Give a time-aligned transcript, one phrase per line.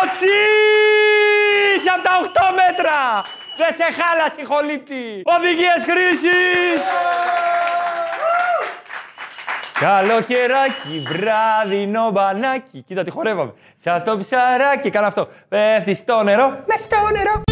[0.00, 3.22] Κοτσίς από τα 8 μέτρα!
[3.56, 5.22] Δεν σε χάλασε, χολύπτη!
[5.24, 6.80] Οδηγίες χρήσης!
[9.80, 12.82] Καλοκαιράκι, βράδυνο μπανάκι.
[12.86, 13.52] Κοίτα τι χορεύαμε.
[13.84, 14.90] Σαν το ψαράκι.
[14.90, 15.28] Κάνα αυτό.
[15.48, 16.64] Πέφτει στο νερό.
[16.66, 17.42] Με στο νερό.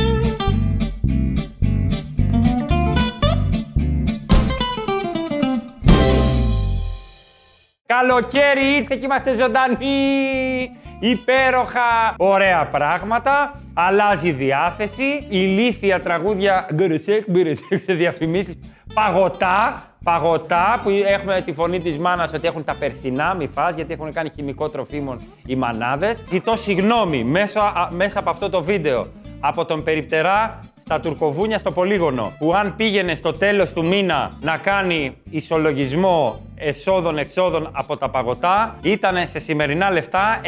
[7.87, 10.81] Καλοκαίρι ήρθε και είμαστε ζωντανοί.
[11.01, 13.61] Υπέροχα, ωραία πράγματα.
[13.75, 15.27] Αλλάζει διάθεση.
[15.29, 16.69] Ηλίθια τραγούδια.
[16.75, 18.59] Γκρεσέκ, γκρεσέκ σε διαφημίσεις.
[18.95, 19.83] Παγωτά.
[20.05, 24.13] Παγωτά που έχουμε τη φωνή της μάνας ότι έχουν τα περσινά, μη φας, γιατί έχουν
[24.13, 26.25] κάνει χημικό τροφίμων οι μανάδες.
[26.31, 29.07] Ζητώ συγγνώμη μέσα, α- μέσα από αυτό το βίντεο
[29.41, 34.57] από τον περιπτερά στα τουρκοβούνια στο πολύγωνο που αν πήγαινε στο τέλος του μήνα να
[34.57, 40.41] κάνει ισολογισμό εσόδων-εξόδων από τα παγωτά ήταν σε σημερινά λεφτά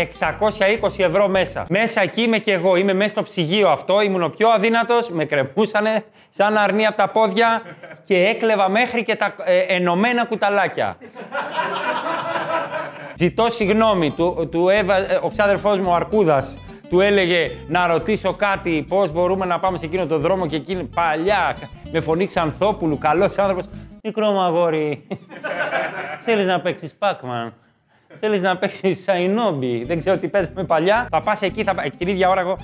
[0.81, 1.67] 620 ευρώ μέσα.
[1.69, 5.25] Μέσα εκεί είμαι και εγώ, είμαι μέσα στο ψυγείο αυτό, ήμουν ο πιο αδύνατος, με
[5.25, 7.63] κρεμούσανε σαν αρνή από τα πόδια
[8.05, 10.97] και έκλεβα μέχρι και τα ε, ενωμένα κουταλάκια.
[13.15, 16.57] Ζητώ συγγνώμη, του, του έβα, ε, ο ξάδερφός μου ο Αρκούδας
[16.91, 20.85] του έλεγε να ρωτήσω κάτι, πώς μπορούμε να πάμε σε εκείνο το δρόμο και εκείνη
[20.85, 21.57] παλιά,
[21.93, 23.65] με φωνή Ξανθόπουλου, καλός άνθρωπος.
[24.03, 25.07] Μικρό μου αγόρι,
[26.25, 27.51] θέλεις να παίξεις Pac-Man.
[28.21, 31.07] Θέλεις να παίξεις Σαϊνόμπι, δεν ξέρω τι παίζαμε παλιά.
[31.11, 31.75] Θα πας εκεί, θα...
[31.75, 32.59] πά- την ίδια ώρα εγώ.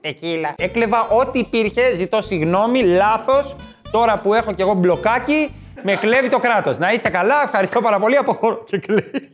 [0.00, 0.54] Τεκίλα.
[0.56, 3.56] Έκλεβα ό,τι υπήρχε, ζητώ συγγνώμη, λάθος.
[3.90, 6.78] Τώρα που έχω κι εγώ μπλοκάκι, με κλέβει το κράτος.
[6.78, 8.64] Να είστε καλά, ευχαριστώ πάρα πολύ, αποχωρώ.
[8.64, 9.30] Και, κλέβει,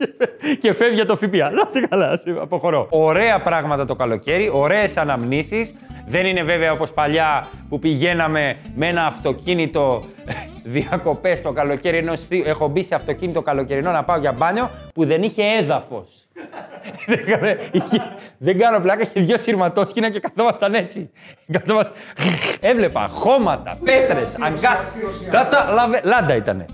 [0.61, 1.51] και φεύγει για το ΦΠΑ.
[1.51, 2.86] Να είστε καλά, αποχωρώ.
[2.91, 5.75] Ωραία πράγματα το καλοκαίρι, ωραίες αναμνήσεις.
[6.09, 10.05] Δεν είναι βέβαια όπως παλιά που πηγαίναμε με ένα αυτοκίνητο
[10.75, 15.07] διακοπές το καλοκαίρι, ενώ στη- έχω μπει σε αυτοκίνητο καλοκαιρινό να πάω για μπάνιο που
[15.07, 16.27] δεν είχε έδαφος.
[17.07, 21.11] δεν, κάνω, είχε- δεν κάνω πλάκα, είχε δυο σειρματόσκηνα και καθόμασταν έτσι.
[21.53, 21.92] Καθόμασταν...
[22.70, 24.85] Έβλεπα χώματα, πέτρες, αγκά...
[25.30, 26.67] Κάτα, λαβε- λάντα ήτανε.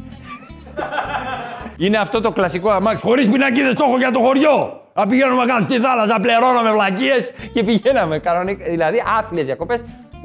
[1.77, 3.03] Είναι αυτό το κλασικό αμάξι.
[3.03, 4.82] Χωρίς πινακίδες το έχω για το χωριό.
[4.95, 8.19] Να πηγαίνουμε κάτω στη θάλασσα, πληρώναμε βλακίες και πηγαίναμε.
[8.19, 9.85] Κανονικά, δηλαδή άθλιες διακοπές,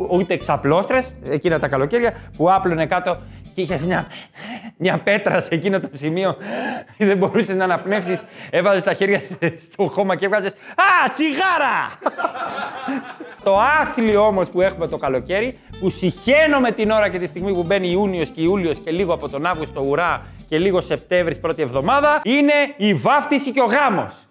[0.10, 3.18] ούτε ξαπλώστρες εκείνα τα καλοκαίρια που άπλωνε κάτω
[3.54, 4.08] και είχες μια,
[4.78, 6.36] μια πέτρα σε εκείνο το σημείο.
[6.98, 8.26] Δεν μπορούσες να αναπνεύσεις.
[8.50, 9.22] Έβαζες τα χέρια
[9.72, 10.52] στο χώμα και έβγαζες.
[10.52, 12.00] Α, τσιγάρα!
[13.44, 17.64] Το άθλιο όμως που έχουμε το καλοκαίρι, που συχαίνομαι την ώρα και τη στιγμή που
[17.64, 22.22] μπαίνει Ιούνιος και Ιούλιος και λίγο από τον Αύγουστο ουρά και λίγο Σεπτέμβρης πρώτη εβδομάδα,
[22.24, 24.27] είναι η βάφτιση και ο γάμος.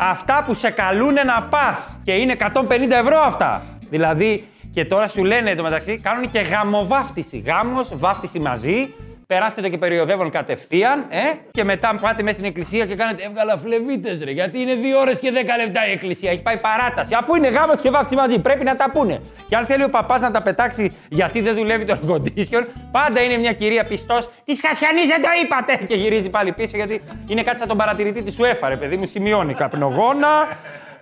[0.00, 3.62] Αυτά που σε καλούνε να πας και είναι 150 ευρώ αυτά.
[3.90, 7.38] Δηλαδή, και τώρα σου λένε εντωμεταξύ, κάνουν και γαμοβάφτιση.
[7.46, 8.94] Γάμος, βάφτιση μαζί,
[9.34, 11.18] Περάστε το και περιοδεύουν κατευθείαν, ε,
[11.50, 14.30] και μετά πάτε μέσα στην εκκλησία και κάνετε έβγαλα φλεβίτες, ρε.
[14.30, 16.30] Γιατί είναι 2 ώρες και 10 λεπτά η εκκλησία.
[16.30, 17.14] Έχει πάει παράταση.
[17.14, 19.20] Αφού είναι γάμος και βάφτιση μαζί, πρέπει να τα πούνε.
[19.48, 23.20] Και αν θέλει ο παπάς να τα πετάξει γιατί δεν δουλεύει το air condition, πάντα
[23.22, 24.28] είναι μια κυρία πιστός.
[24.44, 25.84] Της Χασιανής δεν το είπατε!
[25.86, 29.06] Και γυρίζει πάλι πίσω γιατί είναι κάτι σαν τον παρατηρητή της UEFA, ρε παιδί μου,
[29.06, 30.48] σημειώνει καπνογόνα,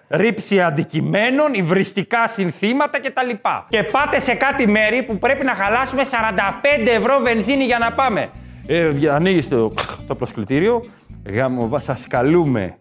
[0.09, 3.31] ρήψη αντικειμένων, υβριστικά συνθήματα κτλ.
[3.69, 8.31] Και πάτε σε κάτι μέρη που πρέπει να χαλάσουμε 45 ευρώ βενζίνη για να πάμε.
[8.67, 9.73] Ε, ανοίγεις το,
[10.07, 10.85] το προσκλητήριο,
[11.27, 12.77] γάμο, σας καλούμε.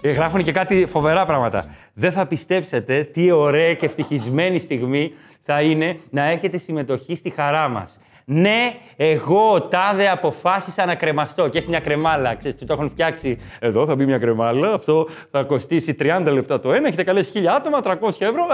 [0.00, 1.66] Ε, γράφουν και κάτι φοβερά πράγματα.
[1.94, 5.12] Δεν θα πιστέψετε τι ωραία και ευτυχισμένη στιγμή
[5.42, 8.00] θα είναι να έχετε συμμετοχή στη χαρά μας.
[8.26, 12.34] Ναι, εγώ ο τάδε αποφάσισα να κρεμαστώ και έχει μια κρεμάλα.
[12.34, 13.38] Ξέρεις, του το έχουν φτιάξει.
[13.58, 14.72] Εδώ θα μπει μια κρεμάλα.
[14.72, 16.86] Αυτό θα κοστίσει 30 λεπτά το ένα.
[16.86, 18.46] Έχετε καλέσει 1000 άτομα, 300 ευρώ,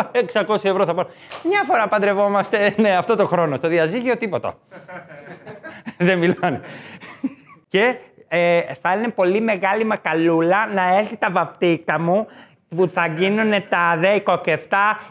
[0.47, 1.09] 600 ευρώ θα πάρω.
[1.45, 2.59] Μια φορά παντρευόμαστε.
[2.81, 3.57] Ναι, αυτό το χρόνο.
[3.57, 4.55] Στο διαζύγιο τίποτα.
[5.99, 6.61] Δεν μιλάνε.
[7.69, 7.97] Και
[8.29, 12.27] ε, θα είναι πολύ μεγάλη μακαλούλα να έρθει τα βαπτίκα μου
[12.77, 14.47] που θα γίνουν τα 27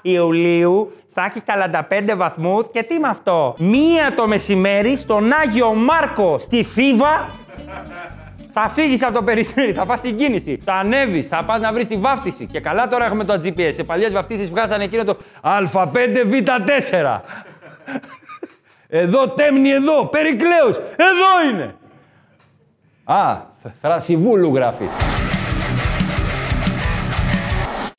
[0.01, 0.91] Ιουλίου.
[1.13, 6.63] Θα έχει 45 βαθμούς και τι με αυτό; Μία το μεσημέρι στον Άγιο Μάρκο στη
[6.63, 7.29] Θήβα
[8.53, 11.87] θα φύγεις από το περιστέρι, θα πα στην κίνηση, θα ανέβεις, θα πας να βρεις
[11.87, 12.45] τη βάφτιση.
[12.45, 13.73] Και καλά τώρα έχουμε το GPS.
[13.73, 17.19] Σε παλιές βαφτίσεις βγάζανε εκείνο το Α5Β4.
[18.87, 21.75] Εδώ τέμνη, εδώ, Περικλέους, εδώ είναι.
[23.03, 23.41] Α,
[23.81, 24.89] Θρασιβούλου γράφεις.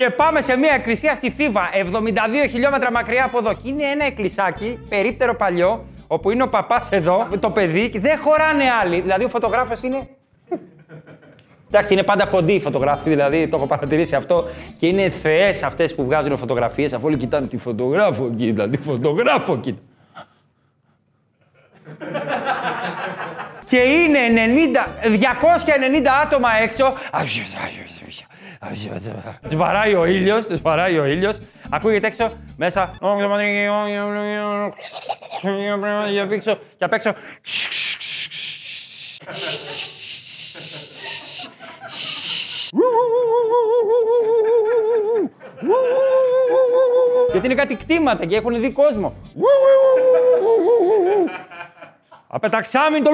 [0.01, 3.53] Και πάμε σε μια εκκλησία στη Θήβα, 72 χιλιόμετρα μακριά από εδώ.
[3.53, 8.19] Και είναι ένα εκκλησάκι, περίπτερο παλιό, όπου είναι ο παπάς εδώ, το παιδί, και δεν
[8.19, 9.01] χωράνε άλλοι.
[9.01, 10.09] Δηλαδή ο φωτογράφος είναι.
[11.69, 14.49] Εντάξει, είναι πάντα κοντή η φωτογράφη, δηλαδή το έχω παρατηρήσει αυτό.
[14.77, 19.59] Και είναι θεές αυτές που βγάζουν φωτογραφίες, αφού όλοι κοιτάνε τη φωτογράφο, κοίτα, τη φωτογράφο,
[19.59, 19.81] κοίτα.
[23.71, 24.19] και είναι
[24.75, 26.95] 90, 290 άτομα έξω.
[29.43, 31.39] Τους βαράει ο ήλιος, τους βαράει ο ήλιος.
[31.71, 32.91] Ακούγεται έξω, μέσα.
[36.79, 37.13] Και απ' έξω.
[47.33, 49.15] Γιατί είναι κάτι κτήματα και έχουν δει κόσμο.
[52.27, 53.11] Απεταξάμιν το...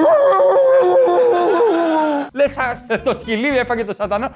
[2.33, 2.55] Λες
[3.03, 4.35] το σκυλί έφαγε το σατανά.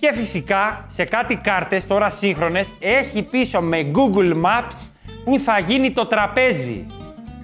[0.00, 4.90] Και φυσικά σε κάτι κάρτες τώρα σύγχρονες έχει πίσω με Google Maps
[5.24, 6.86] που θα γίνει το τραπέζι.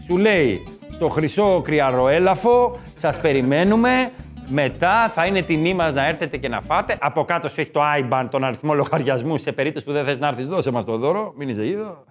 [0.06, 4.12] Σου λέει στο χρυσό κρυαροέλαφο, σας περιμένουμε,
[4.48, 6.96] μετά θα είναι τιμή μας να έρθετε και να φάτε.
[7.00, 9.38] Από κάτω σου έχει το IBAN, τον αριθμό λογαριασμού.
[9.38, 11.32] Σε περίπτωση που δεν θες να έρθεις, δώσε μας το δώρο.
[11.36, 12.04] Μην είσαι είδο.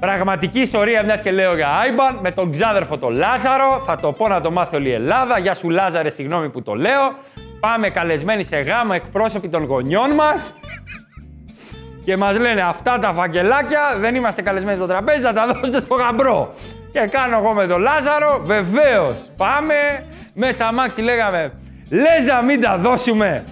[0.00, 3.82] Πραγματική ιστορία, μιας και λέω για IBAN, με τον ξάδερφο τον Λάζαρο.
[3.86, 5.38] Θα το πω να το μάθει όλη η Ελλάδα.
[5.38, 7.14] Γεια σου Λάζαρε, συγγνώμη που το λέω.
[7.60, 10.54] Πάμε καλεσμένοι σε γάμο εκπρόσωποι των γονιών μας.
[12.04, 15.94] Και μας λένε αυτά τα φακελάκια δεν είμαστε καλεσμένοι στο τραπέζι, θα τα δώσετε στο
[15.94, 16.54] γαμπρό.
[16.92, 19.30] Και κάνω εγώ με τον Λάζαρο, βεβαίως.
[19.36, 19.74] Πάμε,
[20.34, 21.52] μέσα στα μάξι λέγαμε,
[21.90, 23.44] λες να μην τα δώσουμε.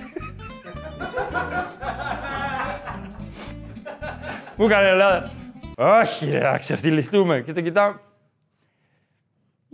[4.56, 5.30] Μου έκανε Ελλάδα.
[5.76, 7.40] Όχι ρε, να ξεφτυλιστούμε.
[7.40, 8.03] Και το κοιτάω.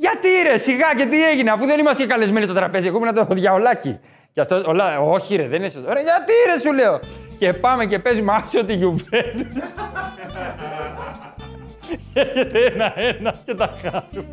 [0.01, 2.87] Γιατί ρε, σιγά και τι έγινε, αφού δεν είμαστε καλεσμένοι στο τραπέζι.
[2.87, 3.99] Εγώ ήμουν το διαολάκι.
[4.33, 5.93] Και αυτός, ολά, όχι ρε, δεν είναι σωστό.
[5.93, 7.01] Ρε, γιατί ρε, σου λέω.
[7.39, 9.45] Και πάμε και παίζουμε άσιο τη Γιουβέντου.
[12.15, 12.21] Και
[12.73, 14.29] ένα-ένα και τα χάνουμε.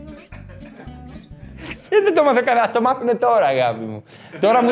[1.90, 4.04] Και δεν το μάθε κανένα, το μάθουνε τώρα, αγάπη μου.
[4.40, 4.70] Τώρα μου...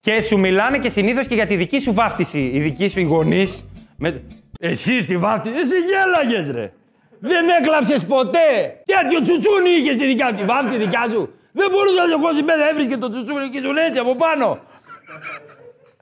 [0.00, 2.50] και σου μιλάνε και συνήθως και για τη δική σου βάφτιση.
[2.54, 3.68] Οι δικοί σου γονείς.
[3.96, 4.22] Με...
[4.58, 5.54] Εσύ στη βάφτιση.
[5.56, 6.72] Εσύ γέλαγες, ρε.
[7.18, 8.80] Δεν έκλαψες ποτέ.
[8.84, 10.44] Τέτοιο τσουτσούνι είχε στη δικιά σου.
[10.46, 13.98] Βάφτη δικιά σου; Δεν μπορούσε να σε χώσει μέσα, έβρισκε το τσουτσούνι και σου έτσι
[13.98, 14.58] από πάνω.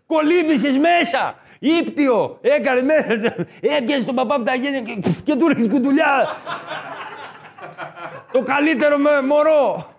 [0.06, 1.34] Κολύμπησες μέσα.
[1.58, 2.38] Ήπτιο!
[2.40, 3.34] Έκανε μέσα.
[3.60, 6.36] Έπιασε τον παπά από τα γένια και, και του ρίχνει κουτουλιά.
[8.32, 9.94] το καλύτερο με μωρό.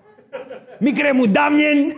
[0.77, 1.93] Μικρέ μου ντάμιεν.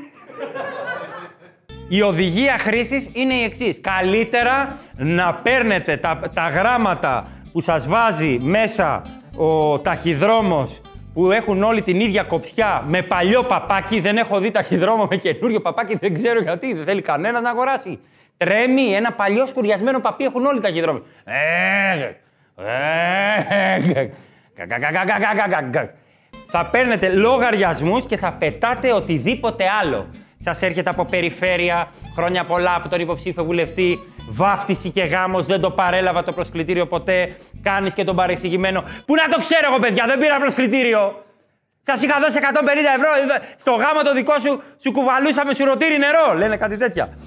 [1.89, 3.81] Η οδηγία χρήσης είναι η εξής.
[3.81, 9.01] Καλύτερα να παίρνετε τα, τα γράμματα που σας βάζει μέσα
[9.35, 10.81] ο ταχυδρόμος
[11.13, 13.99] που έχουν όλοι την ίδια κοψιά με παλιό παπάκι.
[13.99, 16.73] Δεν έχω δει ταχυδρόμο με καινούριο παπάκι, δεν ξέρω γιατί.
[16.73, 17.99] Δεν θέλει κανένα να αγοράσει.
[18.37, 21.01] Τρέμει ένα παλιό σκουριασμένο παπί, έχουν όλοι τα χειδρόμοι.
[26.47, 30.07] Θα παίρνετε λογαριασμούς και θα πετάτε οτιδήποτε άλλο.
[30.47, 33.99] Σας έρχεται από περιφέρεια, χρόνια πολλά από τον υποψήφιο βουλευτή,
[34.29, 38.83] βάφτιση και γάμος, δεν το παρέλαβα το προσκλητήριο ποτέ, κάνεις και τον παρεξηγημένο.
[39.05, 41.23] Πού να το ξέρω εγώ παιδιά, δεν πήρα προσκλητήριο.
[41.85, 43.09] Σας είχα δώσει 150 ευρώ,
[43.57, 47.17] στο γάμο το δικό σου, σου κουβαλούσαμε σουρωτήρι νερό, λένε κάτι τέτοια.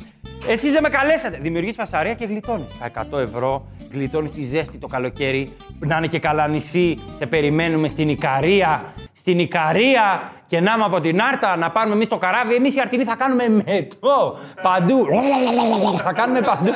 [0.48, 1.38] Εσείς δεν με καλέσατε.
[1.42, 2.78] Δημιουργείς φασαρία και γλιτώνεις.
[2.78, 5.56] Τα 100 ευρώ γλιτώνεις τη ζέστη το καλοκαίρι.
[5.78, 6.98] Να είναι και καλά νησί.
[7.18, 8.94] Σε περιμένουμε στην Ικαρία.
[9.30, 12.54] Στην Ικαρία και να είμαι από την Άρτα να πάρουμε εμείς το καράβι.
[12.54, 15.06] Εμείς οι Αρτινοί θα κάνουμε μετό παντού.
[16.04, 16.72] θα κάνουμε παντού.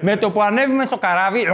[0.00, 1.44] με το που ανέβουμε στο καράβι.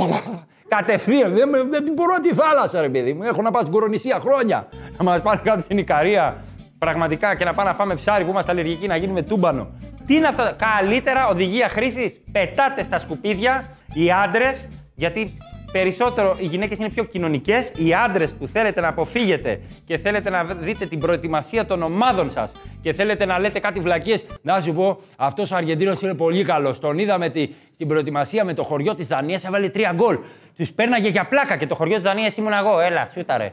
[0.76, 1.34] Κατευθείαν.
[1.34, 3.22] Δεν, δεν μπορώ τη θάλασσα, ρε παιδί μου.
[3.22, 4.68] Έχω να πάω στην Κορονησία χρόνια.
[4.98, 6.36] Να μας πάνε κάτω στην Ικαρία.
[6.78, 9.68] Πραγματικά και να πάμε να φάμε ψάρι που είμαστε αλλεργικοί να γίνουμε τούμπανο.
[10.06, 15.36] Τι είναι αυτά, καλύτερα οδηγία χρήσης; Πετάτε στα σκουπίδια οι άντρες, γιατί
[15.76, 17.70] περισσότερο οι γυναίκες είναι πιο κοινωνικές.
[17.76, 22.52] Οι άντρες που θέλετε να αποφύγετε και θέλετε να δείτε την προετοιμασία των ομάδων σας
[22.82, 26.78] και θέλετε να λέτε κάτι βλακίες, να σου πω, αυτός ο Αργεντίνος είναι πολύ καλός.
[26.78, 30.18] Τον είδαμε τη, στην προετοιμασία με το χωριό της Δανίας, έβαλε τρία γκολ.
[30.56, 32.80] Τους πέρναγε για πλάκα και το χωριό της Δανίας ήμουν εγώ.
[32.80, 33.52] Έλα, σούταρε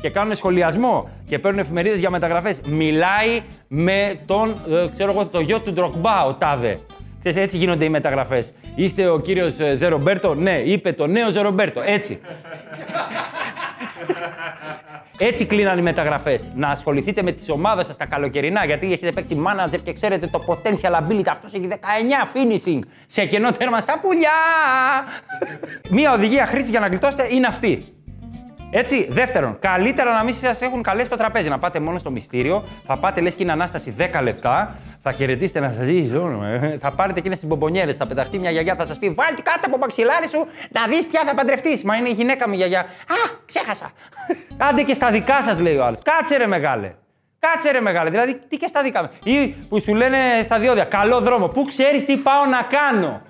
[0.00, 2.60] και κάνουν σχολιασμό και παίρνουν εφημερίδες για μεταγραφές.
[2.60, 6.80] Μιλάει με τον, ε, ξέρω εγώ, το γιο του Ντροκμπά, ο Τάδε.
[7.20, 8.52] Ξέρεις, έτσι γίνονται οι μεταγραφές.
[8.74, 11.82] Είστε ο κύριος ε, Ζερομπέρτο; Ναι, είπε το νέο Ζερομπέρτο.
[11.84, 12.20] Έτσι.
[15.18, 16.48] Έτσι κλείναν οι μεταγραφές.
[16.54, 20.40] Να ασχοληθείτε με τις ομάδες σας τα καλοκαιρινά, γιατί έχετε παίξει manager και ξέρετε το
[20.46, 21.28] potential ability.
[21.30, 21.76] Αυτός έχει 19
[22.34, 24.30] finishing σε κενό τέρμα στα πουλιά.
[25.90, 27.84] Μία οδηγία χρήσης για να γλιτώσετε είναι αυτή.
[28.72, 31.48] Έτσι, δεύτερον, καλύτερα να μην σας έχουν καλέσει στο τραπέζι.
[31.48, 35.60] Να πάτε μόνο στο μυστήριο, θα πάτε λες και είναι ανάσταση 10 λεπτά, θα χαιρετήσετε
[35.60, 36.12] να σα δει,
[36.80, 39.78] θα πάρετε εκείνες τις μπομπονιέρε, θα πεταχτεί μια γιαγιά, θα σας πει Βάλτε κάτω από
[39.78, 41.82] μαξιλάρι σου να δεις ποια θα παντρευτείς.
[41.82, 42.80] Μα είναι η γυναίκα μου γιαγιά.
[42.80, 43.90] Α, ξέχασα.
[44.68, 46.00] Άντε και στα δικά σας, λέει ο άλλος.
[46.02, 46.94] Κάτσε ρε μεγάλε.
[47.38, 48.10] Κάτσε ρε μεγάλε.
[48.10, 49.10] Δηλαδή, τι και στα δικά μου.
[49.22, 51.48] Ή που σου λένε στα διόδια, καλό δρόμο.
[51.48, 53.22] Πού ξέρεις τι πάω να κάνω.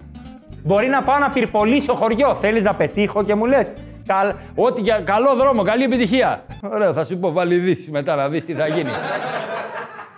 [0.64, 2.34] Μπορεί να πάω να πυρπολίσω χωριό.
[2.40, 3.72] Θέλεις να πετύχω και μου λες.
[4.06, 4.32] Καλ...
[4.54, 6.44] Ό,τι για καλό δρόμο, καλή επιτυχία.
[6.62, 8.90] Ωραία, θα σου πω βάλει δύση μετά να δεις τι θα γίνει.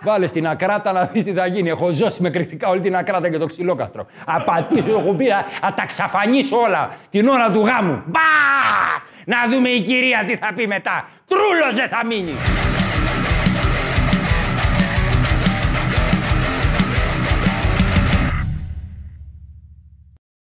[0.03, 1.69] Βάλε στην ακράτα να δεις τι θα γίνει.
[1.69, 4.05] Έχω ζώσει με κριτικά όλη την ακράτα και το ξυλόκαστρο.
[4.25, 5.25] Απατήσω, έχω πει,
[5.61, 8.03] θα τα ξαφανίσω όλα την ώρα του γάμου.
[8.05, 8.19] Μπα!
[9.25, 11.07] Να δούμε η κυρία τι θα πει μετά.
[11.27, 12.33] Τρούλος δεν θα μείνει.